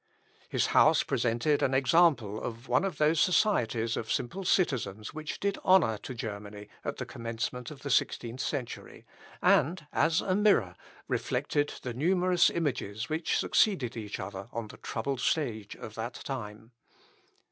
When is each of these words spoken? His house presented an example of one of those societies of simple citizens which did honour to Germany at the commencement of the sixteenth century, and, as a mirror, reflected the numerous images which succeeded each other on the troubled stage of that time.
His 0.49 0.65
house 0.73 1.03
presented 1.03 1.61
an 1.61 1.75
example 1.75 2.41
of 2.41 2.67
one 2.67 2.83
of 2.83 2.97
those 2.97 3.19
societies 3.21 3.95
of 3.95 4.11
simple 4.11 4.43
citizens 4.43 5.13
which 5.13 5.39
did 5.39 5.59
honour 5.59 5.99
to 5.99 6.15
Germany 6.15 6.69
at 6.83 6.97
the 6.97 7.05
commencement 7.05 7.69
of 7.69 7.83
the 7.83 7.91
sixteenth 7.91 8.39
century, 8.41 9.05
and, 9.43 9.85
as 9.93 10.19
a 10.19 10.33
mirror, 10.33 10.75
reflected 11.07 11.73
the 11.83 11.93
numerous 11.93 12.49
images 12.49 13.09
which 13.09 13.37
succeeded 13.37 13.95
each 13.95 14.19
other 14.19 14.49
on 14.51 14.69
the 14.69 14.77
troubled 14.77 15.19
stage 15.21 15.75
of 15.75 15.93
that 15.93 16.15
time. 16.23 16.71